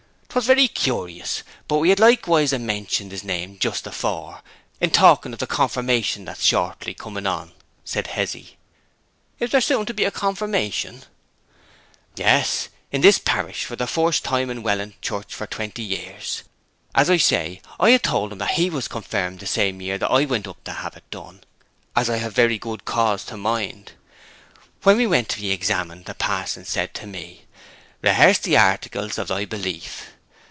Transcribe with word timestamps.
''Twas 0.33 0.45
very 0.45 0.69
curious; 0.69 1.43
but 1.67 1.79
we 1.79 1.89
had 1.89 1.99
likewise 1.99 2.53
a 2.53 2.57
mentioned 2.57 3.11
his 3.11 3.21
name 3.21 3.59
just 3.59 3.85
afore, 3.85 4.41
in 4.79 4.89
talking 4.89 5.33
of 5.33 5.39
the 5.39 5.45
confirmation 5.45 6.23
that's 6.23 6.45
shortly 6.45 6.93
coming 6.93 7.27
on,' 7.27 7.51
said 7.83 8.07
Hezzy. 8.07 8.55
'Is 9.41 9.51
there 9.51 9.59
soon 9.59 9.85
to 9.87 9.93
be 9.93 10.05
a 10.05 10.09
confirmation?' 10.09 11.03
'Yes. 12.15 12.69
In 12.93 13.01
this 13.01 13.19
parish 13.19 13.67
the 13.67 13.85
first 13.85 14.23
time 14.23 14.49
in 14.49 14.63
Welland 14.63 15.01
church 15.01 15.33
for 15.35 15.45
twenty 15.47 15.83
years. 15.83 16.43
As 16.95 17.09
I 17.09 17.17
say, 17.17 17.61
I 17.77 17.89
had 17.89 18.03
told 18.03 18.31
'em 18.31 18.37
that 18.37 18.51
he 18.51 18.69
was 18.69 18.87
confirmed 18.87 19.39
the 19.41 19.45
same 19.45 19.81
year 19.81 19.97
that 19.97 20.09
I 20.11 20.23
went 20.23 20.47
up 20.47 20.63
to 20.63 20.71
have 20.71 20.95
it 20.95 21.11
done, 21.11 21.43
as 21.93 22.09
I 22.09 22.15
have 22.15 22.31
very 22.31 22.57
good 22.57 22.85
cause 22.85 23.25
to 23.25 23.35
mind. 23.35 23.91
When 24.83 24.95
we 24.95 25.05
went 25.07 25.27
to 25.27 25.41
be 25.41 25.51
examined, 25.51 26.05
the 26.05 26.13
pa'son 26.13 26.63
said 26.63 26.93
to 26.93 27.05
me, 27.05 27.47
"Rehearse 28.01 28.37
the 28.37 28.55
articles 28.55 29.17
of 29.17 29.27
thy 29.27 29.43
belief." 29.43 30.07